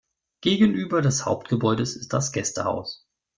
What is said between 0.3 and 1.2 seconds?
Gegenüber